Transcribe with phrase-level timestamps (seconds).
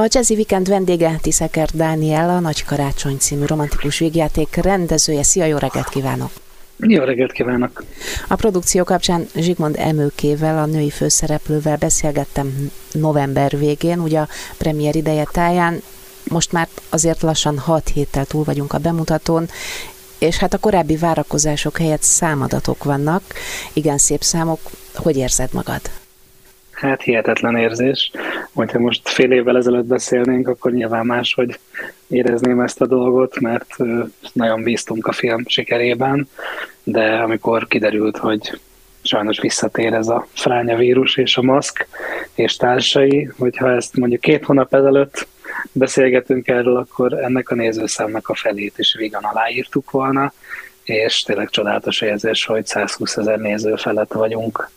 [0.00, 5.22] A Jazzy Weekend vendége Tiszeker Dániel, a Nagy Karácsony című romantikus végjáték rendezője.
[5.22, 6.30] Szia, jó reggelt kívánok!
[6.76, 7.84] Jó reggelt kívánok!
[8.28, 14.28] A produkció kapcsán Zsigmond Emőkével, a női főszereplővel beszélgettem november végén, ugye a
[14.58, 15.82] premier ideje táján.
[16.24, 19.48] Most már azért lassan 6 héttel túl vagyunk a bemutatón,
[20.18, 23.22] és hát a korábbi várakozások helyett számadatok vannak,
[23.72, 24.60] igen szép számok.
[24.94, 25.80] Hogy érzed magad?
[26.74, 28.10] Hát hihetetlen érzés.
[28.52, 31.58] Hogyha most fél évvel ezelőtt beszélnénk, akkor nyilván máshogy
[32.08, 33.76] érezném ezt a dolgot, mert
[34.32, 36.28] nagyon bíztunk a film sikerében,
[36.82, 38.60] de amikor kiderült, hogy
[39.02, 41.86] sajnos visszatér ez a fránya vírus és a maszk
[42.34, 45.26] és társai, hogyha ezt mondjuk két hónap ezelőtt
[45.72, 50.32] beszélgetünk erről, akkor ennek a nézőszámnak a felét is vígan aláírtuk volna,
[50.84, 54.70] és tényleg csodálatos érzés, hogy 120 ezer néző felett vagyunk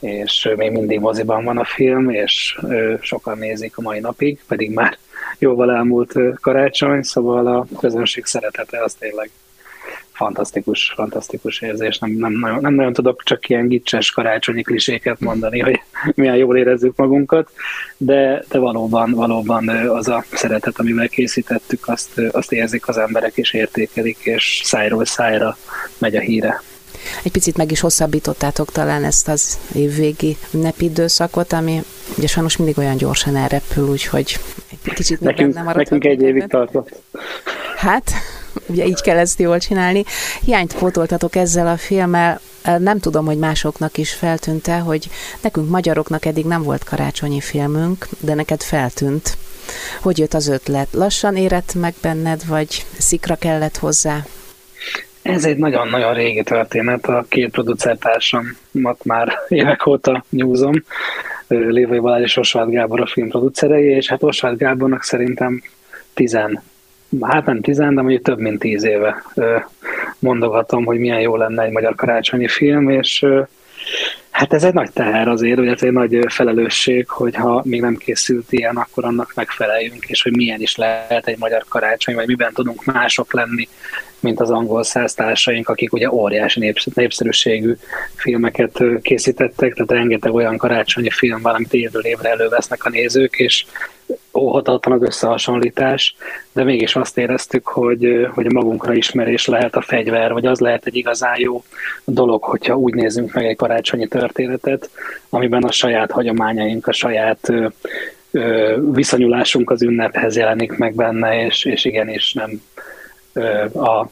[0.00, 2.58] és még mindig moziban van a film, és
[3.00, 4.98] sokan nézik a mai napig, pedig már
[5.38, 9.30] jóval elmúlt karácsony, szóval a közönség szeretete az tényleg
[10.20, 11.98] fantasztikus, fantasztikus érzés.
[11.98, 15.80] Nem, nem, nagyon, nem nagyon tudok csak ilyen gicses karácsonyi kliséket mondani, hogy
[16.14, 17.50] milyen jól érezzük magunkat,
[17.96, 23.52] de, de valóban, valóban az a szeretet, amivel készítettük, azt, azt érzik az emberek, és
[23.52, 25.56] értékelik, és szájról szájra
[25.98, 26.62] megy a híre.
[27.22, 31.82] Egy picit meg is hosszabbítottátok talán ezt az évvégi ünnepidőszakot, ami
[32.16, 37.02] ugye sajnos mindig olyan gyorsan elrepül, úgyhogy egy kicsit nekünk, nem Nekünk egy évig tartott.
[37.76, 38.12] Hát,
[38.66, 40.04] ugye így kell ezt jól csinálni.
[40.44, 42.40] Hiányt pótoltatok ezzel a filmmel,
[42.78, 48.34] nem tudom, hogy másoknak is feltűnte, hogy nekünk magyaroknak eddig nem volt karácsonyi filmünk, de
[48.34, 49.36] neked feltűnt.
[50.00, 50.88] Hogy jött az ötlet?
[50.90, 54.26] Lassan érett meg benned, vagy szikra kellett hozzá?
[55.34, 60.74] Ez egy nagyon-nagyon régi történet, a két producertársamat már évek óta nyúzom,
[61.48, 65.62] Lévai Balázs és Osváth Gábor a filmproducerei, és hát Osváth Gábornak szerintem
[66.14, 66.62] tizen,
[67.20, 69.22] hát nem tizen, de mondjuk több mint tíz éve
[70.18, 73.26] mondogatom, hogy milyen jó lenne egy magyar karácsonyi film, és
[74.40, 78.52] Hát ez egy nagy teher azért, hogy ez egy nagy felelősség, hogyha még nem készült
[78.52, 82.84] ilyen, akkor annak megfeleljünk, és hogy milyen is lehet egy magyar karácsony, vagy miben tudunk
[82.84, 83.68] mások lenni,
[84.20, 87.74] mint az angol száztársaink, akik ugye óriási népszerűségű
[88.14, 93.64] filmeket készítettek, tehát rengeteg olyan karácsonyi film van, amit évről évre elővesznek a nézők, és
[94.40, 96.16] óhatatlan az összehasonlítás,
[96.52, 100.86] de mégis azt éreztük, hogy, hogy a magunkra ismerés lehet a fegyver, vagy az lehet
[100.86, 101.64] egy igazán jó
[102.04, 104.90] dolog, hogyha úgy nézzünk meg egy karácsonyi történetet,
[105.28, 107.52] amiben a saját hagyományaink, a saját
[108.92, 112.62] viszonyulásunk az ünnephez jelenik meg benne, és, és igenis nem
[113.74, 114.06] a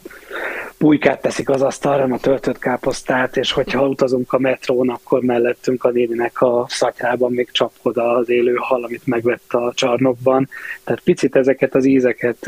[0.79, 5.89] pulykát teszik az asztalra, a töltött káposztát, és hogyha utazunk a metrón, akkor mellettünk a
[5.89, 10.49] néninek a szatyában még csapkod az élő hal, amit megvett a csarnokban.
[10.83, 12.45] Tehát picit ezeket az ízeket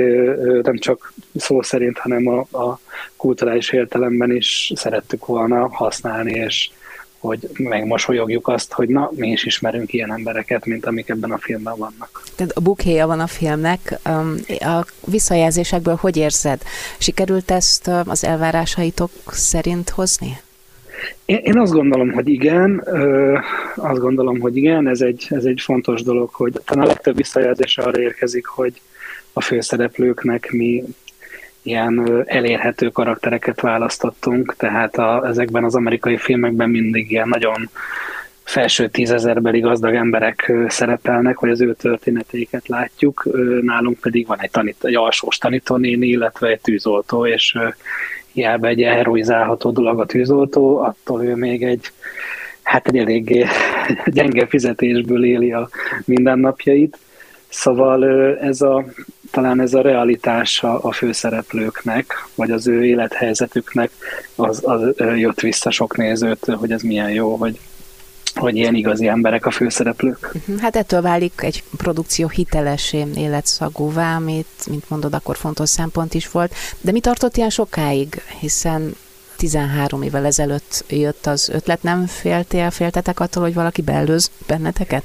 [0.62, 2.80] nem csak szó szerint, hanem a, a
[3.16, 6.69] kulturális értelemben is szerettük volna használni, és
[7.21, 11.77] hogy megmosolyogjuk azt, hogy na, mi is ismerünk ilyen embereket, mint amik ebben a filmben
[11.77, 12.23] vannak.
[12.35, 13.99] Tehát a bukhéja van a filmnek.
[14.59, 16.61] A visszajelzésekből hogy érzed?
[16.97, 20.37] Sikerült ezt az elvárásaitok szerint hozni?
[21.25, 22.83] Én, én azt gondolom, hogy igen,
[23.75, 27.77] azt gondolom, hogy igen, ez egy, ez egy fontos dolog, hogy talán a legtöbb visszajelzés
[27.77, 28.81] arra érkezik, hogy
[29.33, 30.83] a főszereplőknek mi
[31.63, 37.69] ilyen elérhető karaktereket választottunk, tehát a, ezekben az amerikai filmekben mindig ilyen nagyon
[38.44, 43.27] felső tízezerbeli gazdag emberek szerepelnek, hogy az ő történeteiket látjuk,
[43.61, 47.57] nálunk pedig van egy, tanít, egy alsós tanítónéni, illetve egy tűzoltó, és
[48.33, 51.91] hiába egy heroizálható dolog a tűzoltó, attól ő még egy
[52.63, 53.45] hát egy eléggé
[54.05, 55.69] gyenge fizetésből éli a
[56.05, 56.97] mindennapjait.
[57.50, 58.05] Szóval
[58.38, 58.85] ez a
[59.31, 63.92] talán ez a realitása a főszereplőknek, vagy az ő élethelyzetüknek,
[64.36, 67.59] az, az jött vissza sok nézőt, hogy ez milyen jó, hogy
[68.36, 70.31] hogy ilyen igazi emberek a főszereplők.
[70.46, 76.31] Mhm, hát ettől válik egy produkció hitelesé, életszagúvá, amit, mint mondod, akkor fontos szempont is
[76.31, 76.54] volt.
[76.81, 78.95] De mi tartott ilyen sokáig, hiszen
[79.38, 85.04] 13 évvel ezelőtt jött az ötlet, nem féltél, féltetek attól, hogy valaki beelőz benneteket?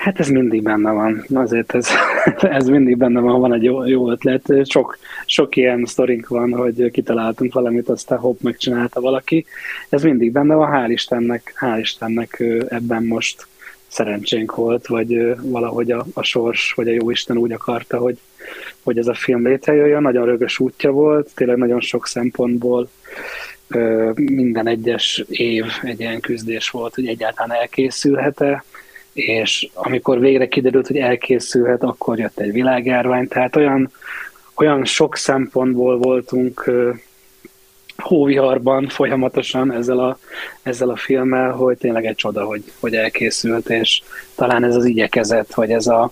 [0.00, 1.24] Hát ez mindig benne van.
[1.34, 1.88] Azért ez,
[2.58, 4.52] ez mindig benne van, van egy jó, jó ötlet.
[4.64, 9.46] Sok, sok ilyen sztorink van, hogy kitaláltunk valamit, aztán hopp, megcsinálta valaki.
[9.88, 13.46] Ez mindig benne van, hál' Istennek, hál' Istennek ebben most
[13.86, 18.18] szerencsénk volt, vagy valahogy a, a sors, vagy a jó Isten úgy akarta, hogy,
[18.82, 20.02] hogy ez a film létrejöjjön.
[20.02, 22.88] Nagyon rögös útja volt, tényleg nagyon sok szempontból
[24.14, 28.64] minden egyes év egy ilyen küzdés volt, hogy egyáltalán elkészülhet-e,
[29.12, 33.90] és amikor végre kiderült, hogy elkészülhet, akkor jött egy világjárvány, tehát olyan,
[34.54, 36.70] olyan sok szempontból voltunk
[38.00, 40.18] hóviharban folyamatosan ezzel a,
[40.62, 44.02] ezzel a filmmel, hogy tényleg egy csoda, hogy, hogy elkészült, és
[44.34, 46.10] talán ez az igyekezet, vagy ez a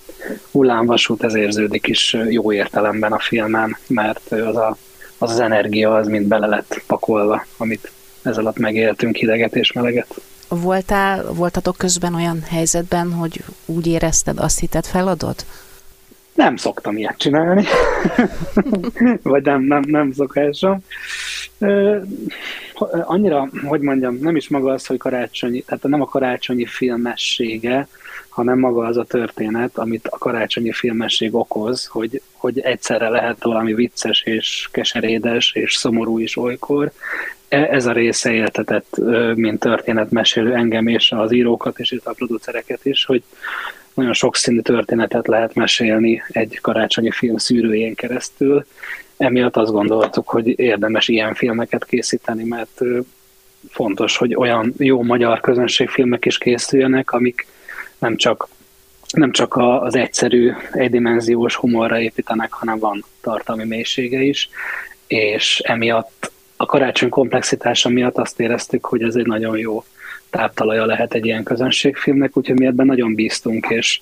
[0.51, 4.77] hullámvasút, ez érződik is jó értelemben a filmen, mert az a,
[5.19, 7.91] az, az energia az mind bele lett pakolva, amit
[8.23, 10.21] ez alatt megéltünk hideget és meleget.
[10.49, 15.37] Voltál, voltatok közben olyan helyzetben, hogy úgy érezted, azt hitted feladod?
[16.35, 17.65] Nem szoktam ilyet csinálni,
[19.23, 20.79] vagy nem, nem, nem szokásom.
[23.05, 27.89] Annyira, hogy mondjam, nem is maga az, hogy karácsonyi, tehát nem a karácsonyi filmessége,
[28.29, 33.75] hanem maga az a történet, amit a karácsonyi filmesség okoz, hogy, hogy egyszerre lehet valami
[33.75, 36.93] vicces és keserédes és szomorú is olykor.
[37.49, 38.97] E, ez a része éltetett,
[39.35, 43.23] mint történetmesélő engem és az írókat és a producereket is, hogy
[43.95, 48.67] nagyon sokszínű történetet lehet mesélni egy karácsonyi film szűrőjén keresztül.
[49.17, 52.81] Emiatt azt gondoltuk, hogy érdemes ilyen filmeket készíteni, mert
[53.69, 57.47] fontos, hogy olyan jó magyar közönségfilmek is készüljenek, amik
[57.99, 58.49] nem csak,
[59.13, 64.49] nem csak az egyszerű, egydimenziós humorra építenek, hanem van tartalmi mélysége is,
[65.07, 69.85] és emiatt a karácsony komplexitása miatt azt éreztük, hogy ez egy nagyon jó
[70.31, 74.01] táptalaja lehet egy ilyen közönségfilmnek, úgyhogy mi ebben nagyon bíztunk, és,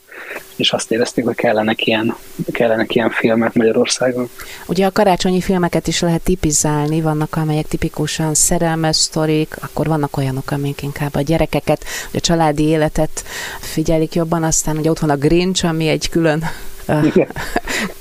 [0.56, 2.14] és azt éreztük, hogy kellenek ilyen,
[2.52, 4.28] kellenek ilyen filmek Magyarországon.
[4.66, 10.50] Ugye a karácsonyi filmeket is lehet tipizálni, vannak amelyek tipikusan szerelmes sztorik, akkor vannak olyanok,
[10.50, 13.24] amik inkább a gyerekeket, a családi életet
[13.60, 16.44] figyelik jobban, aztán ugye ott van a Grinch, ami egy külön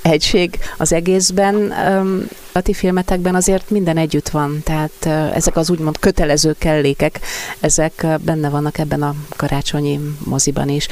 [0.02, 1.74] egység az egészben.
[2.52, 7.20] A ti filmetekben azért minden együtt van, tehát ezek az úgymond kötelező kellékek,
[7.60, 10.88] ezek benne vannak ebben a karácsonyi moziban is.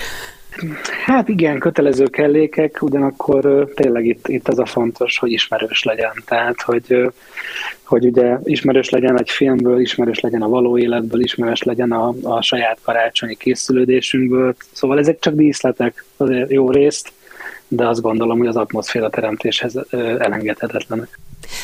[1.06, 6.12] Hát igen, kötelező kellékek, ugyanakkor tényleg itt, itt az a fontos, hogy ismerős legyen.
[6.26, 7.12] Tehát, hogy,
[7.84, 12.42] hogy ugye ismerős legyen egy filmből, ismerős legyen a való életből, ismerős legyen a, a
[12.42, 14.56] saját karácsonyi készülődésünkből.
[14.72, 17.12] Szóval ezek csak díszletek azért jó részt,
[17.76, 19.80] de azt gondolom, hogy az atmoszféra teremtéshez
[20.20, 21.20] elengedhetetlenek.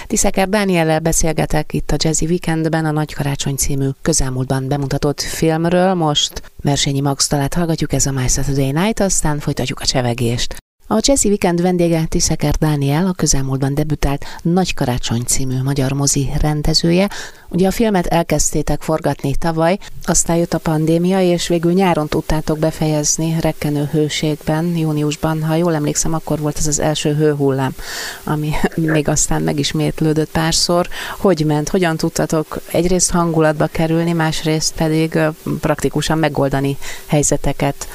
[0.08, 5.94] Tiszeker Dániellel beszélgetek itt a Jazzy Weekendben a Nagy Karácsony című közelmúltban bemutatott filmről.
[5.94, 10.56] Most Mersényi Max talát hallgatjuk, ez a My Saturday Night, aztán folytatjuk a csevegést.
[10.92, 17.10] A Jazzy Weekend vendége Tiszeker Dániel, a közelmúltban debütált Nagy Karácsony című magyar mozi rendezője.
[17.50, 23.36] Ugye a filmet elkezdtétek forgatni tavaly, aztán jött a pandémia, és végül nyáron tudtátok befejezni
[23.40, 25.44] rekkenő hőségben, júniusban.
[25.44, 27.76] Ha jól emlékszem, akkor volt ez az első hőhullám,
[28.24, 30.88] ami még aztán megismétlődött párszor.
[31.18, 31.70] Hogy ment?
[31.70, 35.20] Hogyan tudtatok egyrészt hangulatba kerülni, másrészt pedig
[35.60, 37.88] praktikusan megoldani helyzeteket?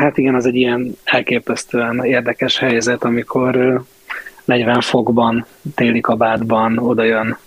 [0.00, 3.82] Hát igen, az egy ilyen elképesztően érdekes helyzet, amikor
[4.44, 7.38] 40 fokban, téli kabátban oda jön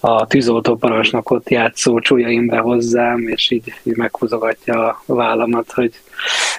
[0.00, 5.94] a tűzoltóparancsnok ott játszó csúlyaimbe hozzám, és így, így meghúzogatja a vállamat, hogy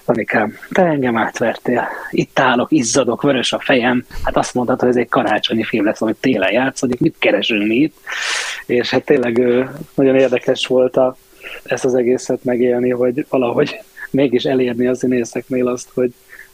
[0.06, 1.88] Anikám, te engem átvertél.
[2.12, 4.06] Itt állok, izzadok, vörös a fejem.
[4.24, 7.76] Hát azt mondtad, hogy ez egy karácsonyi film lesz, amit télen játszódik, mit keresünk mi
[7.76, 7.96] itt?
[8.66, 9.38] És hát tényleg
[9.96, 11.16] nagyon érdekes volt a,
[11.64, 13.80] ezt az egészet megélni, hogy valahogy
[14.12, 16.14] mégis elérni a színészeknél azt, hogy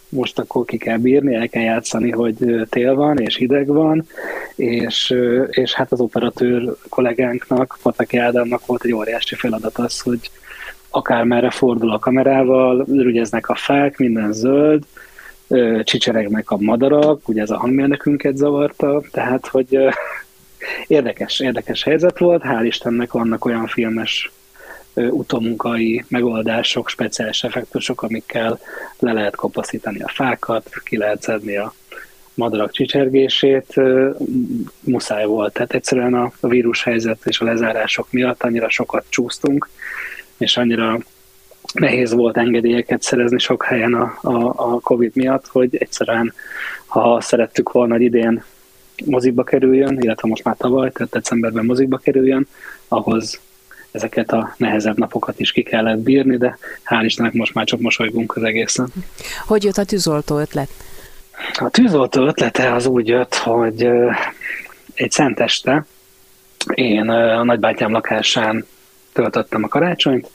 [0.10, 2.36] most akkor ki kell bírni, el kell játszani, hogy
[2.70, 4.08] tél van, és hideg van,
[4.56, 5.16] és,
[5.50, 10.32] és hát az operatőr kollégánknak, Pataki Ádámnak volt egy óriási feladat az, hogy
[10.90, 14.84] akármerre fordul a kamerával, rügyeznek a fák, minden zöld,
[15.84, 19.78] csicseregnek a madarak, ugye ez a hangmérnökünket zavarta, tehát hogy
[20.88, 24.32] érdekes, érdekes helyzet volt, hál' Istennek vannak olyan filmes
[24.96, 28.60] utomunkai megoldások, speciális effektusok, amikkel
[29.00, 31.74] le lehet kapaszítani a fákat, ki lehet szedni a
[32.34, 33.74] madarak csicsergését,
[34.80, 35.54] muszáj volt.
[35.54, 39.70] Tehát egyszerűen a vírushelyzet és a lezárások miatt annyira sokat csúsztunk,
[40.38, 41.00] és annyira
[41.74, 46.34] nehéz volt engedélyeket szerezni sok helyen a, a, a Covid miatt, hogy egyszerűen,
[46.86, 48.44] ha szerettük volna, hogy idén
[49.06, 52.48] mozikba kerüljön, illetve most már tavaly, tehát decemberben mozikba kerüljön,
[52.88, 53.40] ahhoz
[53.94, 58.36] ezeket a nehezebb napokat is ki kellett bírni, de hál' Istennek most már csak mosolygunk
[58.36, 58.88] az egészen.
[59.46, 60.70] Hogy jött a tűzoltó ötlet?
[61.60, 63.90] A tűzoltó ötlete az úgy jött, hogy
[64.94, 65.86] egy szenteste
[66.74, 68.66] én a nagybátyám lakásán
[69.14, 70.30] töltöttem a karácsonyt,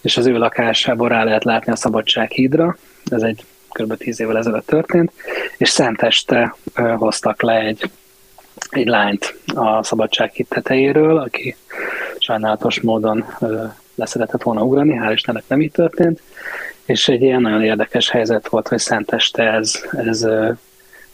[0.00, 2.76] és az ő lakásából rá lehet látni a Szabadság hídra,
[3.10, 3.96] ez egy kb.
[3.96, 5.12] 10 évvel ezelőtt történt,
[5.56, 6.56] és szenteste
[6.96, 7.90] hoztak le egy,
[8.70, 11.56] egy lányt a Szabadság híd tetejéről, aki
[12.22, 13.24] sajnálatos módon
[13.94, 16.22] leszeretett volna ugrani, hál' Istennek nem így történt,
[16.84, 20.26] és egy ilyen nagyon érdekes helyzet volt, hogy szenteste ez, ez,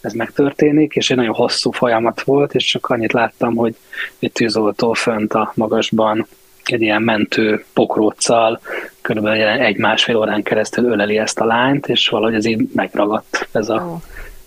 [0.00, 3.76] ez megtörténik, és egy nagyon hosszú folyamat volt, és csak annyit láttam, hogy
[4.18, 6.26] egy tűzoltó fönt a magasban
[6.64, 8.60] egy ilyen mentő pokróccal
[9.00, 13.98] körülbelül egy-másfél órán keresztül öleli ezt a lányt, és valahogy ez így megragadt ez, a,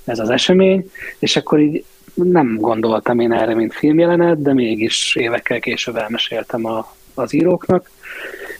[0.05, 5.59] ez az esemény, és akkor így nem gondoltam én erre, mint filmjelenet, de mégis évekkel
[5.59, 7.89] később elmeséltem a, az íróknak,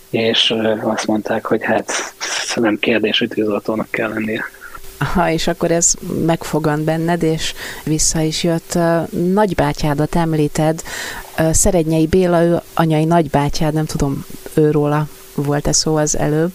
[0.09, 1.91] és azt mondták, hogy hát
[2.55, 4.43] nem kérdés, hogy tűzoltónak kell lennie.
[5.13, 5.93] Ha, és akkor ez
[6.25, 7.53] megfogant benned, és
[7.83, 8.77] vissza is jött.
[9.33, 10.81] Nagybátyádat említed,
[11.51, 16.51] Szerednyei Béla, ő anyai nagybátyád, nem tudom, őróla volt-e szó az előbb.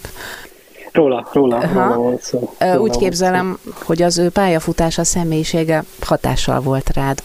[0.96, 2.54] Róla, róla, róla volt szó.
[2.58, 3.70] Róla Úgy képzelem, szó.
[3.84, 7.22] hogy az ő pályafutása, személyisége hatással volt rád.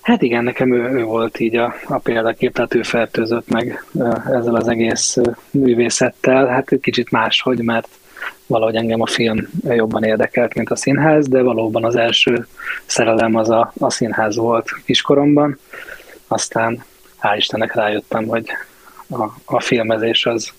[0.00, 3.84] Hát igen, nekem ő, ő volt így a, a példakép, tehát ő fertőzött meg
[4.26, 5.16] ezzel az egész
[5.50, 6.46] művészettel.
[6.46, 7.88] Hát kicsit máshogy, mert
[8.46, 12.46] valahogy engem a film jobban érdekelt, mint a színház, de valóban az első
[12.86, 15.58] szerelem az a, a színház volt kiskoromban.
[16.28, 16.84] Aztán
[17.22, 18.46] hál' Istennek rájöttem, hogy
[19.10, 20.52] a, a filmezés az,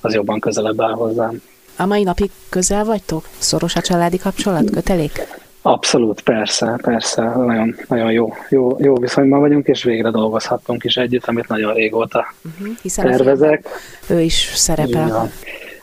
[0.00, 1.42] az jobban közelebb áll hozzám.
[1.76, 3.28] A mai napig közel vagytok?
[3.38, 5.26] Szoros a családi kapcsolat, kötelék?
[5.62, 7.22] Abszolút, persze, persze.
[7.22, 12.34] Nagyon, nagyon jó, jó, jó viszonyban vagyunk, és végre dolgozhattunk is együtt, amit nagyon régóta
[12.44, 13.68] uh-huh, hiszen tervezek.
[14.08, 15.08] ő is szerepel.
[15.08, 15.30] Ja.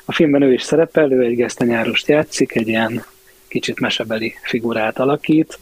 [0.06, 3.06] A filmben ő is szerepel, ő egy gesztenyárost játszik, egy ilyen
[3.48, 5.60] kicsit mesebeli figurát alakít,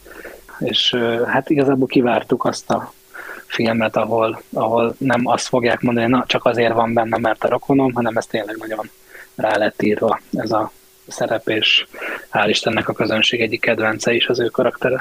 [0.58, 0.96] és
[1.26, 2.92] hát igazából kivártuk azt a
[3.46, 7.92] filmet, ahol, ahol nem azt fogják mondani, na csak azért van benne, mert a rokonom,
[7.92, 8.90] hanem ez tényleg nagyon
[9.34, 10.72] rá lett írva ez a
[11.06, 11.86] szerep, és
[12.32, 15.00] hál' Istennek a közönség egyik kedvence is az ő karaktere.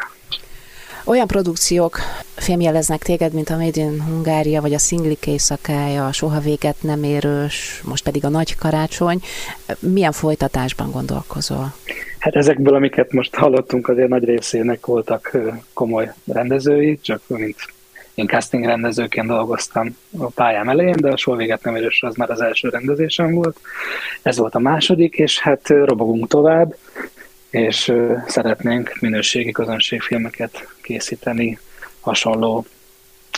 [1.06, 1.98] Olyan produkciók
[2.36, 7.04] fémjeleznek téged, mint a Made in Hungária, vagy a Szinglik éjszakája, a Soha véget nem
[7.04, 9.22] érős, most pedig a Nagy Karácsony.
[9.80, 11.74] Milyen folytatásban gondolkozol?
[12.20, 15.38] Hát ezekből, amiket most hallottunk, azért nagy részének voltak
[15.74, 17.56] komoly rendezői, csak mint
[18.16, 22.30] én casting rendezőként dolgoztam a pályám elején, de a soha véget nem érős az már
[22.30, 23.60] az első rendezésem volt.
[24.22, 26.76] Ez volt a második, és hát robogunk tovább
[27.50, 27.94] és
[28.28, 31.60] szeretnénk minőségi közönségfilmeket készíteni
[32.00, 32.66] hasonló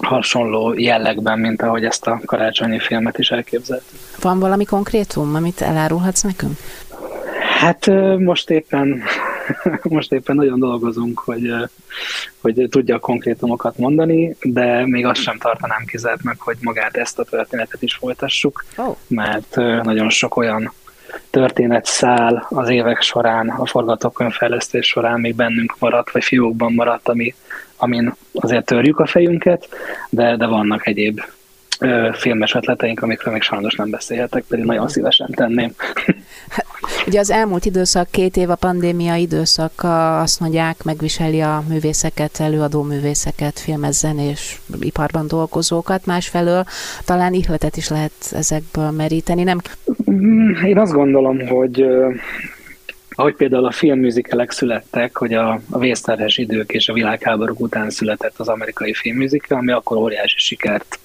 [0.02, 4.00] hasonló jellegben, mint ahogy ezt a karácsonyi filmet is elképzeltük.
[4.22, 6.58] Van valami konkrétum, amit elárulhatsz nekünk?
[7.60, 7.86] Hát
[8.20, 9.04] most éppen,
[9.84, 11.54] most éppen nagyon dolgozunk, hogy,
[12.42, 17.20] hogy tudja a konkrétumokat mondani, de még azt sem tartanám kizárt meg, hogy magát ezt
[17.20, 18.96] a történetet is folytassuk, oh.
[19.08, 20.74] mert nagyon sok olyan
[21.30, 27.34] történet száll az évek során, a forgatókönyvfejlesztés során még bennünk maradt, vagy fiókban maradt, ami,
[27.78, 29.70] amin azért törjük a fejünket,
[30.10, 31.22] de, de vannak egyéb
[31.80, 35.72] ö, filmes ötleteink, amikről még sajnos nem beszélhetek, pedig nagyon szívesen tenném.
[37.08, 42.84] Ugye az elmúlt időszak, két év a pandémia időszaka, azt mondják, megviseli a művészeket, előadó
[42.84, 46.66] művészeket, filmezzen és iparban dolgozókat, másfelől
[47.06, 49.60] talán ihletet is lehet ezekből meríteni, nem?
[50.12, 51.86] Mm, én azt gondolom, hogy
[53.10, 58.40] ahogy például a filmműzikelek születtek, hogy a, a vészterhes idők és a világháborúk után született
[58.40, 61.00] az amerikai filmműzikel, ami akkor óriási sikert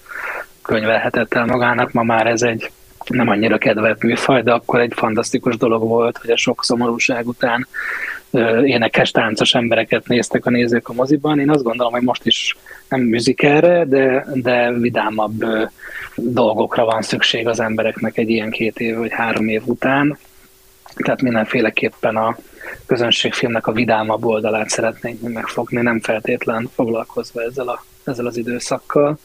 [0.62, 2.70] könyvelhetett el magának, ma már ez egy
[3.08, 7.66] nem annyira kedvelt műfaj, de akkor egy fantasztikus dolog volt, hogy a sok szomorúság után
[8.64, 11.40] énekes, táncos embereket néztek a nézők a moziban.
[11.40, 12.56] Én azt gondolom, hogy most is
[12.88, 15.44] nem műzikerre, de, de vidámabb
[16.14, 20.18] dolgokra van szükség az embereknek egy ilyen két év vagy három év után.
[20.96, 22.36] Tehát mindenféleképpen a
[22.86, 29.18] közönségfilmnek a vidámabb oldalát szeretnénk megfogni, nem feltétlen foglalkozva ezzel, a, ezzel az időszakkal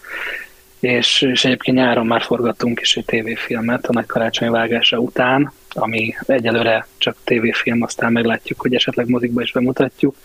[0.83, 6.15] és, és egyébként nyáron már forgattunk is egy tévéfilmet a nagy karácsony vágása után, ami
[6.25, 10.15] egyelőre csak tévéfilm, aztán meglátjuk, hogy esetleg mozikba is bemutatjuk,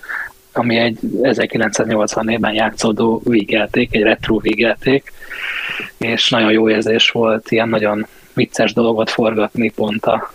[0.52, 5.12] ami egy 1984-ben játszódó vígjáték, egy retro vígjáték,
[5.96, 10.32] és nagyon jó érzés volt ilyen nagyon vicces dolgot forgatni pont a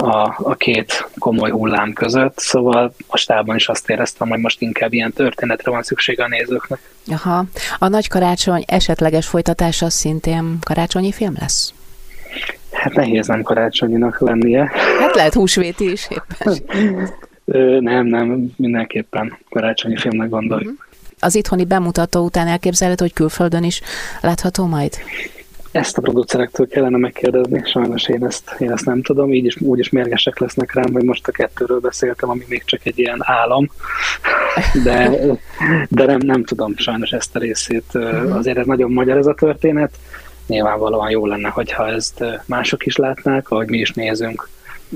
[0.00, 4.92] a, a két komoly hullám között, szóval a stábban is azt éreztem, hogy most inkább
[4.92, 6.80] ilyen történetre van szükség a nézőknek.
[7.10, 7.44] Aha.
[7.78, 11.72] A Nagy Karácsony esetleges folytatása szintén karácsonyi film lesz?
[12.72, 14.70] Hát nehéz nem karácsonyinak lennie.
[15.00, 16.58] Hát lehet húsvéti is éppen.
[17.80, 20.72] nem, nem, mindenképpen karácsonyi filmnek gondoljuk.
[20.72, 20.88] Mhm.
[21.22, 23.80] Az itthoni bemutató után elképzelhető, hogy külföldön is
[24.20, 24.92] látható majd?
[25.72, 29.78] Ezt a producerektől kellene megkérdezni, sajnos én ezt, én ezt nem tudom, így is, úgy
[29.78, 33.70] is mérgesek lesznek rám, hogy most a kettőről beszéltem, ami még csak egy ilyen álom,
[34.84, 35.10] de,
[35.88, 37.84] de nem, nem tudom sajnos ezt a részét.
[37.92, 38.32] Mhm.
[38.32, 39.90] Azért ez nagyon magyar ez a történet,
[40.46, 44.48] nyilvánvalóan jó lenne, hogyha ezt mások is látnák, ahogy mi is nézünk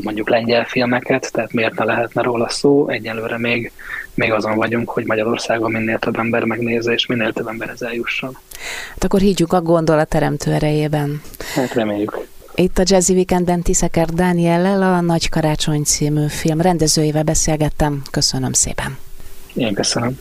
[0.03, 3.73] mondjuk lengyel filmeket, tehát miért ne lehetne róla szó, egyelőre még,
[4.15, 8.39] még azon vagyunk, hogy Magyarországon minél több ember megnézze, és minél több emberhez eljusson.
[8.91, 10.15] Hát akkor higgyük a gondolat
[10.47, 11.23] erejében.
[11.55, 12.27] Hát reméljük.
[12.55, 18.03] Itt a Jazzy Weekendben Tiszeker Dániellel a Nagy Karácsony című film rendezőjével beszélgettem.
[18.11, 18.97] Köszönöm szépen.
[19.55, 20.19] Én köszönöm.